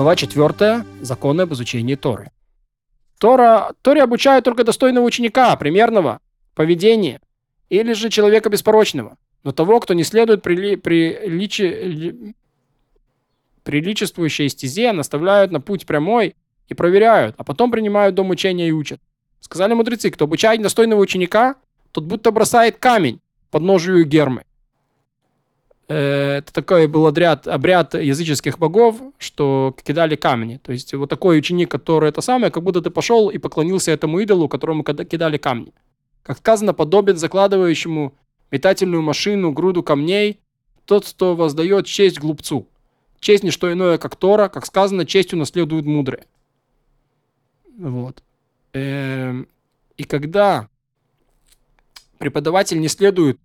Глава 0.00 0.16
4. 0.16 0.86
Законы 1.02 1.42
об 1.42 1.52
изучении 1.52 1.94
Торы. 1.94 2.30
Тора, 3.18 3.74
Торе 3.82 4.02
обучают 4.02 4.46
только 4.46 4.64
достойного 4.64 5.04
ученика, 5.04 5.54
примерного, 5.56 6.20
поведения, 6.54 7.20
или 7.68 7.92
же 7.92 8.08
человека 8.08 8.48
беспорочного, 8.48 9.18
но 9.44 9.52
того, 9.52 9.78
кто 9.78 9.92
не 9.92 10.02
следует 10.02 10.40
прили, 10.42 10.76
приличи, 10.76 12.34
приличествующей 13.62 14.48
стезе, 14.48 14.92
наставляют 14.92 15.52
на 15.52 15.60
путь 15.60 15.84
прямой 15.84 16.34
и 16.68 16.72
проверяют, 16.72 17.34
а 17.36 17.44
потом 17.44 17.70
принимают 17.70 18.14
дом 18.14 18.30
учения 18.30 18.68
и 18.68 18.72
учат. 18.72 19.02
Сказали 19.40 19.74
мудрецы, 19.74 20.10
кто 20.10 20.24
обучает 20.24 20.62
достойного 20.62 21.00
ученика, 21.00 21.56
тот 21.92 22.04
будто 22.04 22.30
бросает 22.30 22.78
камень 22.78 23.20
под 23.50 23.64
ножью 23.64 24.06
Гермы. 24.06 24.44
Э, 25.90 26.36
это 26.38 26.52
такой 26.52 26.86
был 26.86 27.08
обряд, 27.08 27.48
обряд 27.48 27.94
языческих 27.94 28.60
богов, 28.60 29.00
что 29.18 29.74
кидали 29.82 30.14
камни. 30.14 30.60
То 30.62 30.70
есть 30.70 30.94
вот 30.94 31.10
такой 31.10 31.36
ученик, 31.36 31.68
который 31.68 32.08
это 32.08 32.20
самое, 32.20 32.52
как 32.52 32.62
будто 32.62 32.80
ты 32.80 32.90
пошел 32.90 33.28
и 33.28 33.38
поклонился 33.38 33.90
этому 33.90 34.20
идолу, 34.20 34.48
которому 34.48 34.84
кидали 34.84 35.36
камни. 35.36 35.74
Как 36.22 36.38
сказано, 36.38 36.74
подобен 36.74 37.16
закладывающему 37.16 38.14
метательную 38.52 39.02
машину, 39.02 39.50
груду 39.50 39.82
камней, 39.82 40.38
тот, 40.84 41.08
кто 41.08 41.34
воздает 41.34 41.86
честь 41.86 42.20
глупцу. 42.20 42.68
Честь 43.18 43.42
не 43.42 43.50
что 43.50 43.72
иное, 43.72 43.98
как 43.98 44.14
Тора, 44.14 44.48
как 44.48 44.66
сказано, 44.66 45.04
честью 45.04 45.40
наследуют 45.40 45.86
мудрые. 45.86 46.24
Вот. 47.76 48.22
Эм, 48.74 49.48
и 49.96 50.04
когда 50.04 50.68
преподаватель 52.18 52.80
не 52.80 52.86
следует 52.86 53.40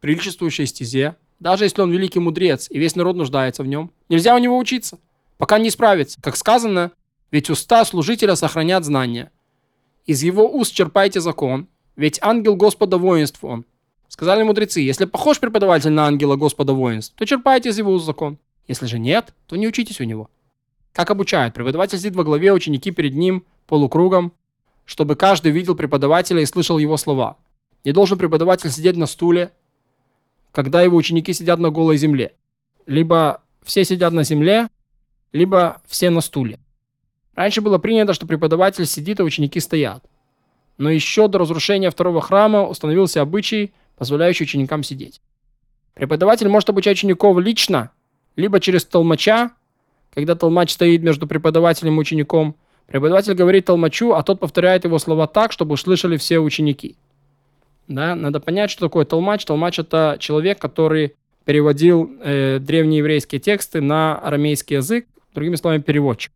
приличествующей 0.00 0.66
стезе, 0.66 1.14
даже 1.40 1.64
если 1.64 1.82
он 1.82 1.90
великий 1.90 2.18
мудрец 2.18 2.68
и 2.70 2.78
весь 2.78 2.96
народ 2.96 3.16
нуждается 3.16 3.62
в 3.62 3.66
нем, 3.66 3.92
нельзя 4.08 4.34
у 4.34 4.38
него 4.38 4.58
учиться, 4.58 4.98
пока 5.36 5.58
не 5.58 5.68
исправится. 5.68 6.20
Как 6.20 6.36
сказано, 6.36 6.92
ведь 7.30 7.50
уста 7.50 7.84
служителя 7.84 8.34
сохранят 8.34 8.84
знания. 8.84 9.30
Из 10.06 10.22
его 10.22 10.50
уст 10.50 10.74
черпайте 10.74 11.20
закон, 11.20 11.68
ведь 11.96 12.18
ангел 12.22 12.56
Господа 12.56 12.98
воинств 12.98 13.44
он. 13.44 13.64
Сказали 14.08 14.42
мудрецы, 14.42 14.80
если 14.80 15.04
похож 15.04 15.38
преподаватель 15.38 15.90
на 15.90 16.06
ангела 16.06 16.36
Господа 16.36 16.72
воинств, 16.72 17.14
то 17.16 17.26
черпайте 17.26 17.68
из 17.68 17.78
его 17.78 17.92
уст 17.92 18.06
закон. 18.06 18.38
Если 18.66 18.86
же 18.86 18.98
нет, 18.98 19.34
то 19.46 19.56
не 19.56 19.68
учитесь 19.68 20.00
у 20.00 20.04
него. 20.04 20.30
Как 20.92 21.10
обучают? 21.10 21.54
Преподаватель 21.54 21.98
сидит 21.98 22.16
во 22.16 22.24
главе, 22.24 22.52
ученики 22.52 22.90
перед 22.90 23.14
ним 23.14 23.44
полукругом, 23.66 24.32
чтобы 24.84 25.14
каждый 25.14 25.52
видел 25.52 25.74
преподавателя 25.74 26.40
и 26.40 26.46
слышал 26.46 26.78
его 26.78 26.96
слова. 26.96 27.36
Не 27.84 27.92
должен 27.92 28.18
преподаватель 28.18 28.70
сидеть 28.70 28.96
на 28.96 29.06
стуле, 29.06 29.52
когда 30.52 30.82
его 30.82 30.96
ученики 30.96 31.32
сидят 31.32 31.58
на 31.58 31.70
голой 31.70 31.96
земле. 31.96 32.34
Либо 32.86 33.42
все 33.62 33.84
сидят 33.84 34.12
на 34.12 34.24
земле, 34.24 34.68
либо 35.32 35.82
все 35.86 36.10
на 36.10 36.20
стуле. 36.20 36.58
Раньше 37.34 37.60
было 37.60 37.78
принято, 37.78 38.14
что 38.14 38.26
преподаватель 38.26 38.86
сидит, 38.86 39.20
а 39.20 39.24
ученики 39.24 39.60
стоят. 39.60 40.04
Но 40.76 40.90
еще 40.90 41.28
до 41.28 41.38
разрушения 41.38 41.90
второго 41.90 42.20
храма 42.20 42.66
установился 42.66 43.20
обычай, 43.20 43.72
позволяющий 43.96 44.44
ученикам 44.44 44.82
сидеть. 44.82 45.20
Преподаватель 45.94 46.48
может 46.48 46.70
обучать 46.70 46.96
учеников 46.96 47.38
лично, 47.38 47.90
либо 48.36 48.60
через 48.60 48.84
толмача, 48.84 49.50
когда 50.14 50.34
толмач 50.34 50.72
стоит 50.72 51.02
между 51.02 51.26
преподавателем 51.26 51.96
и 51.96 52.00
учеником. 52.00 52.56
Преподаватель 52.86 53.34
говорит 53.34 53.66
толмачу, 53.66 54.12
а 54.12 54.22
тот 54.22 54.40
повторяет 54.40 54.84
его 54.84 54.98
слова 54.98 55.26
так, 55.26 55.52
чтобы 55.52 55.74
услышали 55.74 56.16
все 56.16 56.38
ученики. 56.38 56.96
Да, 57.88 58.14
надо 58.14 58.38
понять, 58.38 58.70
что 58.70 58.86
такое 58.86 59.04
толмач. 59.04 59.44
Толмач 59.44 59.78
это 59.78 60.16
человек, 60.20 60.58
который 60.58 61.16
переводил 61.44 62.10
э, 62.22 62.58
древнееврейские 62.60 63.40
тексты 63.40 63.80
на 63.80 64.16
арамейский 64.18 64.76
язык, 64.76 65.06
другими 65.34 65.56
словами, 65.56 65.80
переводчик. 65.80 66.30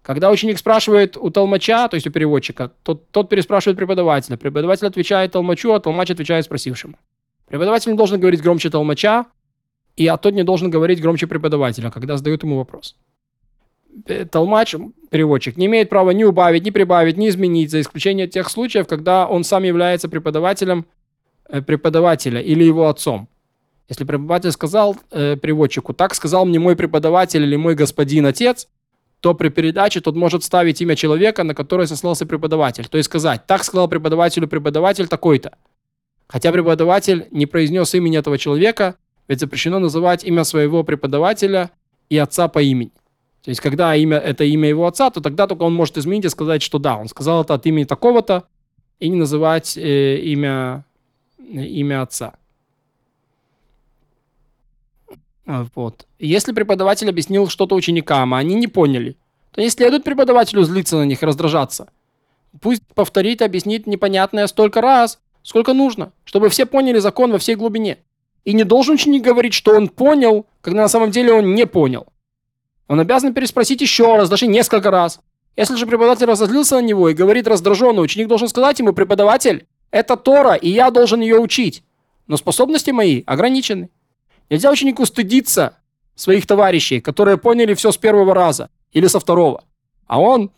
Когда 0.00 0.30
ученик 0.30 0.58
спрашивает 0.58 1.18
у 1.18 1.28
толмача, 1.28 1.86
то 1.88 1.96
есть 1.96 2.06
у 2.06 2.10
переводчика, 2.10 2.72
тот, 2.82 3.10
тот 3.10 3.28
переспрашивает 3.28 3.76
преподавателя. 3.76 4.38
Преподаватель 4.38 4.86
отвечает 4.86 5.32
толмачу, 5.32 5.70
а 5.72 5.80
толмач 5.80 6.10
отвечает 6.10 6.46
спросившему. 6.46 6.98
Преподаватель 7.46 7.90
не 7.90 7.98
должен 7.98 8.18
говорить 8.18 8.40
громче 8.40 8.70
толмача, 8.70 9.26
и 9.96 10.06
а 10.06 10.16
тот 10.16 10.32
не 10.32 10.44
должен 10.44 10.70
говорить 10.70 11.02
громче 11.02 11.26
преподавателя, 11.26 11.90
когда 11.90 12.16
задают 12.16 12.42
ему 12.42 12.56
вопрос. 12.56 12.96
Э, 14.06 14.24
толмач, 14.24 14.74
переводчик, 15.10 15.56
не 15.56 15.66
имеет 15.66 15.88
права 15.88 16.10
ни 16.10 16.24
убавить, 16.24 16.64
ни 16.64 16.70
прибавить, 16.70 17.16
ни 17.16 17.28
изменить, 17.28 17.70
за 17.70 17.80
исключением 17.80 18.28
тех 18.28 18.50
случаев, 18.50 18.86
когда 18.86 19.26
он 19.26 19.44
сам 19.44 19.62
является 19.62 20.08
преподавателем 20.08 20.86
э, 21.48 21.62
преподавателя 21.62 22.40
или 22.40 22.64
его 22.64 22.88
отцом. 22.88 23.28
Если 23.88 24.04
преподаватель 24.04 24.52
сказал 24.52 24.96
э, 25.10 25.36
переводчику, 25.36 25.94
так 25.94 26.14
сказал 26.14 26.44
мне 26.44 26.58
мой 26.58 26.76
преподаватель 26.76 27.42
или 27.42 27.56
мой 27.56 27.74
господин 27.74 28.26
отец, 28.26 28.68
то 29.20 29.34
при 29.34 29.48
передаче 29.48 30.00
тот 30.00 30.14
может 30.14 30.44
ставить 30.44 30.80
имя 30.80 30.94
человека, 30.94 31.42
на 31.42 31.54
которое 31.54 31.86
сослался 31.86 32.26
преподаватель. 32.26 32.86
То 32.86 32.98
есть 32.98 33.06
сказать, 33.06 33.46
так 33.46 33.64
сказал 33.64 33.88
преподавателю 33.88 34.46
преподаватель 34.46 35.08
такой-то. 35.08 35.56
Хотя 36.28 36.52
преподаватель 36.52 37.26
не 37.30 37.46
произнес 37.46 37.94
имени 37.94 38.18
этого 38.18 38.38
человека, 38.38 38.96
ведь 39.26 39.40
запрещено 39.40 39.78
называть 39.78 40.24
имя 40.24 40.44
своего 40.44 40.84
преподавателя 40.84 41.70
и 42.10 42.18
отца 42.18 42.48
по 42.48 42.62
имени. 42.62 42.92
То 43.42 43.50
есть, 43.50 43.60
когда 43.60 43.94
имя, 43.94 44.18
это 44.18 44.44
имя 44.44 44.68
его 44.68 44.86
отца, 44.86 45.10
то 45.10 45.20
тогда 45.20 45.46
только 45.46 45.62
он 45.62 45.74
может 45.74 45.96
изменить 45.96 46.24
и 46.24 46.28
сказать, 46.28 46.62
что 46.62 46.78
да, 46.78 46.96
он 46.96 47.08
сказал 47.08 47.42
это 47.42 47.54
от 47.54 47.66
имени 47.66 47.84
такого-то, 47.84 48.44
и 48.98 49.08
не 49.08 49.16
называть 49.16 49.76
э, 49.76 50.16
имя, 50.18 50.84
имя 51.38 52.02
отца. 52.02 52.34
А, 55.46 55.66
вот. 55.74 56.06
Если 56.18 56.52
преподаватель 56.52 57.08
объяснил 57.08 57.48
что-то 57.48 57.74
ученикам, 57.74 58.34
а 58.34 58.38
они 58.38 58.54
не 58.54 58.66
поняли, 58.66 59.16
то 59.52 59.62
не 59.62 59.70
следует 59.70 60.04
преподавателю 60.04 60.62
злиться 60.62 60.96
на 60.96 61.04
них 61.04 61.22
раздражаться. 61.22 61.88
Пусть 62.60 62.82
повторит 62.94 63.40
и 63.40 63.44
объяснит 63.44 63.86
непонятное 63.86 64.46
столько 64.46 64.80
раз, 64.80 65.20
сколько 65.42 65.72
нужно, 65.72 66.12
чтобы 66.24 66.48
все 66.50 66.66
поняли 66.66 66.98
закон 66.98 67.32
во 67.32 67.38
всей 67.38 67.54
глубине. 67.54 67.98
И 68.44 68.52
не 68.52 68.64
должен 68.64 68.94
ученик 68.94 69.22
говорить, 69.22 69.54
что 69.54 69.74
он 69.74 69.88
понял, 69.88 70.46
когда 70.60 70.82
на 70.82 70.88
самом 70.88 71.10
деле 71.10 71.32
он 71.32 71.54
не 71.54 71.66
понял. 71.66 72.06
Он 72.88 72.98
обязан 73.00 73.34
переспросить 73.34 73.80
еще 73.80 74.16
раз, 74.16 74.28
даже 74.28 74.46
несколько 74.46 74.90
раз. 74.90 75.20
Если 75.56 75.76
же 75.76 75.86
преподаватель 75.86 76.26
разозлился 76.26 76.76
на 76.76 76.82
него 76.82 77.08
и 77.08 77.14
говорит 77.14 77.46
раздраженно, 77.46 78.00
ученик 78.00 78.28
должен 78.28 78.48
сказать 78.48 78.78
ему, 78.78 78.92
преподаватель, 78.92 79.66
это 79.90 80.16
Тора, 80.16 80.54
и 80.54 80.70
я 80.70 80.90
должен 80.90 81.20
ее 81.20 81.38
учить. 81.38 81.82
Но 82.26 82.36
способности 82.36 82.90
мои 82.90 83.22
ограничены. 83.26 83.90
Нельзя 84.50 84.70
ученику 84.70 85.04
стыдиться 85.04 85.76
своих 86.14 86.46
товарищей, 86.46 87.00
которые 87.00 87.36
поняли 87.36 87.74
все 87.74 87.92
с 87.92 87.96
первого 87.96 88.34
раза 88.34 88.70
или 88.92 89.06
со 89.06 89.20
второго. 89.20 89.64
А 90.06 90.20
он 90.20 90.50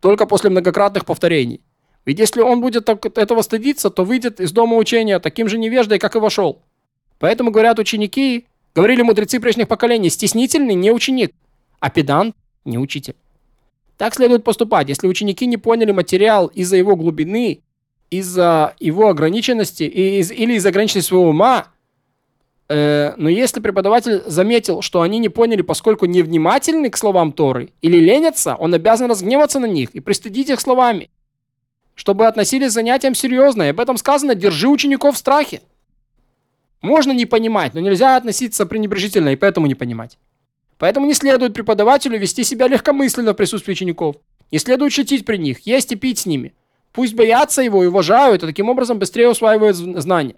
только 0.00 0.26
после 0.26 0.50
многократных 0.50 1.04
повторений. 1.04 1.60
Ведь 2.04 2.18
если 2.18 2.40
он 2.40 2.60
будет 2.60 2.88
этого 2.88 3.42
стыдиться, 3.42 3.90
то 3.90 4.04
выйдет 4.04 4.40
из 4.40 4.52
дома 4.52 4.76
учения 4.76 5.18
таким 5.18 5.48
же 5.48 5.58
невеждой, 5.58 5.98
как 5.98 6.16
и 6.16 6.18
вошел. 6.18 6.62
Поэтому 7.18 7.50
говорят 7.50 7.78
ученики, 7.78 8.46
говорили 8.74 9.02
мудрецы 9.02 9.40
прежних 9.40 9.68
поколений, 9.68 10.10
стеснительный 10.10 10.74
не 10.74 10.90
ученик, 10.90 11.32
а 11.84 11.90
педант 11.90 12.34
не 12.64 12.78
учитель. 12.78 13.14
Так 13.98 14.14
следует 14.14 14.42
поступать, 14.42 14.88
если 14.88 15.06
ученики 15.06 15.44
не 15.44 15.58
поняли 15.58 15.92
материал 15.92 16.46
из-за 16.46 16.78
его 16.78 16.96
глубины, 16.96 17.60
из-за 18.08 18.74
его 18.80 19.10
ограниченности 19.10 19.82
из, 19.82 20.30
или 20.30 20.54
из-за 20.54 20.70
ограниченности 20.70 21.08
своего 21.08 21.28
ума, 21.28 21.66
э, 22.70 23.12
но 23.18 23.28
если 23.28 23.60
преподаватель 23.60 24.22
заметил, 24.24 24.80
что 24.80 25.02
они 25.02 25.18
не 25.18 25.28
поняли, 25.28 25.60
поскольку 25.60 26.06
невнимательны 26.06 26.88
к 26.88 26.96
словам 26.96 27.32
Торы 27.32 27.68
или 27.82 27.98
ленятся, 27.98 28.54
он 28.54 28.72
обязан 28.72 29.10
разгневаться 29.10 29.58
на 29.58 29.66
них 29.66 29.90
и 29.90 30.00
пристыдить 30.00 30.48
их 30.48 30.62
словами, 30.62 31.10
чтобы 31.94 32.26
относились 32.26 32.68
к 32.68 32.72
занятиям 32.72 33.14
серьезно. 33.14 33.64
И 33.64 33.68
об 33.68 33.80
этом 33.80 33.98
сказано 33.98 34.34
«держи 34.34 34.68
учеников 34.68 35.16
в 35.16 35.18
страхе». 35.18 35.60
Можно 36.80 37.12
не 37.12 37.26
понимать, 37.26 37.74
но 37.74 37.80
нельзя 37.80 38.16
относиться 38.16 38.64
пренебрежительно 38.64 39.34
и 39.34 39.36
поэтому 39.36 39.66
не 39.66 39.74
понимать. 39.74 40.16
Поэтому 40.78 41.06
не 41.06 41.14
следует 41.14 41.54
преподавателю 41.54 42.18
вести 42.18 42.44
себя 42.44 42.68
легкомысленно 42.68 43.32
в 43.32 43.36
присутствии 43.36 43.72
учеников. 43.72 44.16
Не 44.50 44.58
следует 44.58 44.92
шутить 44.92 45.24
при 45.24 45.36
них, 45.36 45.60
есть 45.66 45.92
и 45.92 45.96
пить 45.96 46.18
с 46.18 46.26
ними. 46.26 46.54
Пусть 46.92 47.14
боятся 47.14 47.62
его 47.62 47.82
и 47.82 47.88
уважают, 47.88 48.42
и 48.42 48.46
таким 48.46 48.68
образом 48.68 48.98
быстрее 48.98 49.28
усваивают 49.28 49.76
знания. 49.76 50.36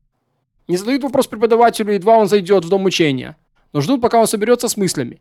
Не 0.69 0.77
задают 0.77 1.03
вопрос 1.03 1.27
преподавателю, 1.27 1.93
едва 1.93 2.17
он 2.17 2.29
зайдет 2.29 2.65
в 2.65 2.69
дом 2.69 2.85
учения, 2.85 3.37
но 3.73 3.81
ждут, 3.81 4.01
пока 4.01 4.19
он 4.19 4.27
соберется 4.27 4.69
с 4.69 4.77
мыслями. 4.77 5.21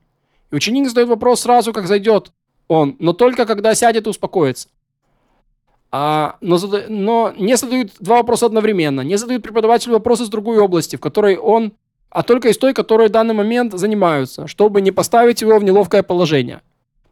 И 0.51 0.55
ученик 0.55 0.87
задает 0.87 1.09
вопрос 1.09 1.41
сразу, 1.41 1.73
как 1.73 1.87
зайдет 1.87 2.31
он, 2.67 2.95
но 2.99 3.13
только 3.13 3.45
когда 3.45 3.75
сядет 3.75 4.07
и 4.07 4.09
успокоится. 4.09 4.69
А, 5.91 6.37
но, 6.41 6.57
зада... 6.57 6.85
но 6.89 7.33
не 7.37 7.55
задают 7.55 7.91
два 7.99 8.17
вопроса 8.17 8.47
одновременно. 8.47 9.01
Не 9.01 9.17
задают 9.17 9.43
преподавателю 9.43 9.93
вопросы 9.93 10.23
из 10.23 10.29
другой 10.29 10.57
области, 10.57 10.95
в 10.95 10.99
которой 10.99 11.37
он, 11.37 11.73
а 12.15 12.23
только 12.23 12.47
из 12.47 12.57
той, 12.57 12.73
которой 12.73 13.09
в 13.09 13.11
данный 13.11 13.33
момент 13.33 13.73
занимаются, 13.73 14.47
чтобы 14.47 14.79
не 14.79 14.91
поставить 14.91 15.41
его 15.41 15.59
в 15.59 15.63
неловкое 15.65 16.01
положение. 16.01 16.61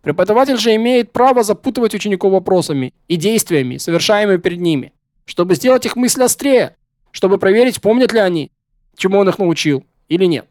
Преподаватель 0.02 0.56
же 0.58 0.74
имеет 0.76 1.12
право 1.12 1.44
запутывать 1.44 1.94
учеников 1.94 2.32
вопросами 2.32 2.94
и 3.10 3.18
действиями, 3.18 3.76
совершаемыми 3.76 4.38
перед 4.38 4.62
ними, 4.62 4.94
чтобы 5.26 5.56
сделать 5.56 5.86
их 5.86 5.98
мысли 5.98 6.24
острее, 6.24 6.78
чтобы 7.12 7.38
проверить, 7.38 7.82
помнят 7.82 8.14
ли 8.14 8.20
они, 8.20 8.50
чему 8.96 9.20
он 9.20 9.28
их 9.28 9.40
научил 9.40 9.84
или 10.08 10.24
нет. 10.24 10.48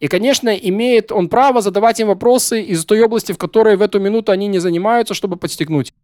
И, 0.00 0.08
конечно, 0.08 0.50
имеет 0.50 1.10
он 1.10 1.30
право 1.30 1.62
задавать 1.62 1.98
им 1.98 2.08
вопросы 2.08 2.60
из 2.60 2.84
той 2.84 3.00
области, 3.00 3.32
в 3.32 3.38
которой 3.38 3.76
в 3.76 3.80
эту 3.80 4.00
минуту 4.00 4.32
они 4.32 4.48
не 4.48 4.58
занимаются, 4.58 5.14
чтобы 5.14 5.36
подстегнуть. 5.36 5.94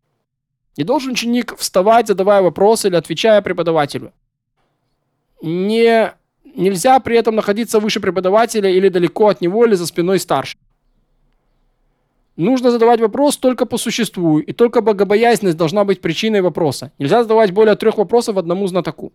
Не 0.79 0.85
должен 0.85 1.13
ученик 1.13 1.55
вставать, 1.59 2.07
задавая 2.07 2.41
вопросы 2.41 2.89
или 2.89 2.97
отвечая 2.97 3.43
преподавателю. 3.43 4.15
Не, 5.43 6.15
нельзя 6.55 6.99
при 7.01 7.17
этом 7.17 7.35
находиться 7.35 7.81
выше 7.81 8.01
преподавателя 8.01 8.71
или 8.71 8.89
далеко 8.89 9.29
от 9.29 9.41
него, 9.41 9.67
или 9.67 9.75
за 9.75 9.87
спиной 9.87 10.19
старше. 10.19 10.57
Нужно 12.37 12.71
задавать 12.71 13.01
вопрос 13.01 13.37
только 13.37 13.65
по 13.65 13.79
существу, 13.79 14.41
и 14.41 14.53
только 14.53 14.81
богобоязненность 14.81 15.57
должна 15.57 15.85
быть 15.85 16.01
причиной 16.01 16.41
вопроса. 16.41 16.91
Нельзя 16.99 17.23
задавать 17.23 17.53
более 17.53 17.77
трех 17.77 17.97
вопросов 17.97 18.37
одному 18.37 18.67
знатоку. 18.67 19.13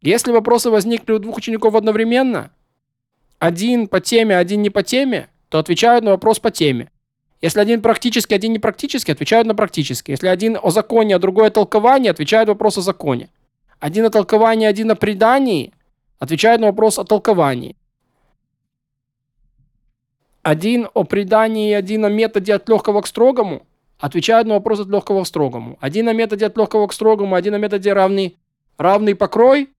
Если 0.00 0.32
вопросы 0.32 0.70
возникли 0.70 1.12
у 1.12 1.18
двух 1.18 1.38
учеников 1.38 1.74
одновременно, 1.74 2.50
один 3.38 3.88
по 3.88 4.00
теме, 4.00 4.36
один 4.36 4.62
не 4.62 4.70
по 4.70 4.82
теме, 4.82 5.28
то 5.48 5.58
отвечают 5.58 6.04
на 6.04 6.12
вопрос 6.12 6.38
по 6.38 6.50
теме. 6.50 6.90
Если 7.40 7.58
один 7.58 7.82
практически, 7.82 8.34
один 8.34 8.52
не 8.52 8.60
практически, 8.60 9.10
отвечают 9.10 9.48
на 9.48 9.54
практически. 9.56 10.12
Если 10.12 10.28
один 10.28 10.56
о 10.62 10.70
законе, 10.70 11.16
а 11.16 11.18
другой 11.18 11.48
о 11.48 11.50
толковании, 11.50 12.08
отвечают 12.08 12.48
вопрос 12.48 12.78
о 12.78 12.82
законе. 12.82 13.28
Один 13.80 14.04
о 14.04 14.10
толковании, 14.10 14.66
один 14.66 14.92
о 14.92 14.94
предании, 14.94 15.72
отвечают 16.22 16.60
на 16.60 16.68
вопрос 16.68 17.00
о 17.00 17.04
толковании. 17.04 17.74
Один 20.42 20.88
о 20.94 21.02
предании, 21.02 21.72
один 21.72 22.04
о 22.04 22.10
методе 22.10 22.54
от 22.54 22.68
легкого 22.68 23.00
к 23.00 23.08
строгому, 23.08 23.66
отвечают 23.98 24.46
на 24.46 24.54
вопрос 24.54 24.80
от 24.80 24.88
легкого 24.88 25.24
к 25.24 25.26
строгому. 25.26 25.78
Один 25.80 26.08
о 26.08 26.12
методе 26.12 26.46
от 26.46 26.56
легкого 26.56 26.86
к 26.86 26.92
строгому, 26.92 27.34
один 27.34 27.54
о 27.54 27.58
методе 27.58 27.92
равный, 27.92 28.36
равный 28.78 29.16
покрой, 29.16 29.70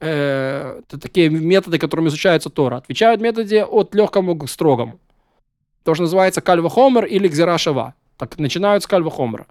э, 0.00 0.80
это 0.80 0.98
такие 0.98 1.28
методы, 1.28 1.78
которыми 1.78 2.08
изучается 2.08 2.48
Тора, 2.48 2.76
отвечают 2.76 3.20
методе 3.20 3.62
от 3.64 3.94
легкому 3.94 4.34
к 4.38 4.48
строгому. 4.48 4.98
То, 5.84 5.94
что 5.94 6.04
называется 6.04 6.40
кальвахомер 6.40 7.04
или 7.04 7.28
кзирашава. 7.28 7.94
Так 8.16 8.38
начинают 8.38 8.82
с 8.82 8.86
кальвахомера. 8.86 9.46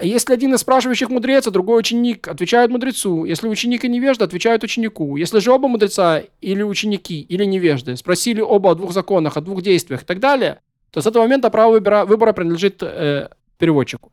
Если 0.00 0.32
один 0.32 0.54
из 0.54 0.60
спрашивающих 0.60 1.08
мудрец, 1.10 1.46
а 1.48 1.50
другой 1.50 1.80
ученик, 1.80 2.28
отвечают 2.28 2.70
мудрецу. 2.70 3.24
Если 3.24 3.48
ученик 3.48 3.84
и 3.84 3.88
невежда, 3.88 4.26
отвечают 4.26 4.62
ученику. 4.62 5.16
Если 5.16 5.40
же 5.40 5.50
оба 5.50 5.66
мудреца 5.66 6.22
или 6.40 6.62
ученики, 6.62 7.20
или 7.20 7.44
невежды 7.44 7.96
спросили 7.96 8.40
оба 8.40 8.70
о 8.70 8.74
двух 8.76 8.92
законах, 8.92 9.36
о 9.36 9.40
двух 9.40 9.60
действиях 9.60 10.02
и 10.02 10.04
так 10.04 10.20
далее, 10.20 10.60
то 10.92 11.00
с 11.00 11.06
этого 11.06 11.24
момента 11.24 11.50
право 11.50 11.72
выбора, 11.72 12.04
выбора 12.04 12.32
принадлежит 12.32 12.80
э, 12.80 13.28
переводчику. 13.58 14.12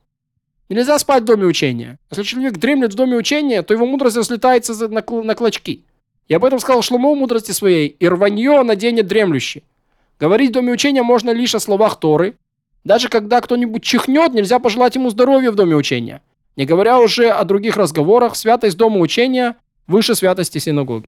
Нельзя 0.70 0.98
спать 0.98 1.22
в 1.22 1.26
доме 1.26 1.46
учения. 1.46 2.00
Если 2.10 2.24
человек 2.24 2.58
дремлет 2.58 2.94
в 2.94 2.96
доме 2.96 3.16
учения, 3.16 3.62
то 3.62 3.74
его 3.74 3.86
мудрость 3.86 4.18
разлетается 4.18 4.74
на, 4.88 5.04
на 5.24 5.36
клочки. 5.36 5.86
И 6.28 6.34
об 6.34 6.44
этом 6.44 6.60
сказал 6.60 6.82
Шломо 6.82 7.14
мудрости 7.14 7.52
своей. 7.52 7.88
«И 7.88 8.08
рванье 8.08 8.64
наденет 8.64 9.06
дремлющий». 9.06 9.64
Говорить 10.20 10.50
в 10.50 10.54
доме 10.54 10.72
учения 10.72 11.04
можно 11.04 11.30
лишь 11.32 11.54
о 11.54 11.60
словах 11.60 12.00
Торы. 12.00 12.36
Даже 12.86 13.10
когда 13.10 13.42
кто-нибудь 13.42 13.84
чихнет, 13.84 14.34
нельзя 14.34 14.60
пожелать 14.60 14.96
ему 14.96 15.10
здоровья 15.10 15.52
в 15.52 15.56
доме 15.56 15.76
учения. 15.76 16.22
Не 16.56 16.66
говоря 16.66 17.00
уже 17.00 17.30
о 17.30 17.44
других 17.44 17.76
разговорах, 17.76 18.36
святость 18.36 18.78
дома 18.78 19.00
учения 19.00 19.56
выше 19.88 20.16
святости 20.16 20.60
синагоги. 20.60 21.08